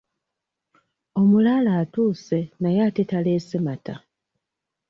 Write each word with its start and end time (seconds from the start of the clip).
Omulaalo 1.19 1.71
atuuse 1.81 2.39
naye 2.61 2.79
ate 2.87 3.03
taleese 3.09 3.57
mata. 3.65 3.95